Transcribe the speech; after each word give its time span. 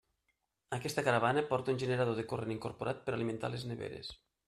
Aquesta 0.77 1.03
caravana 1.09 1.45
porta 1.53 1.73
un 1.75 1.79
generador 1.85 2.19
de 2.23 2.27
corrent 2.35 2.57
incorporat 2.59 3.07
per 3.07 3.19
alimentar 3.19 3.57
les 3.59 3.73
neveres. 3.75 4.15